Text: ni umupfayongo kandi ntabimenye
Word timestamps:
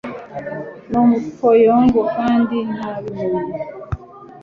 ni 0.89 0.97
umupfayongo 1.03 1.99
kandi 2.15 2.57
ntabimenye 2.75 3.51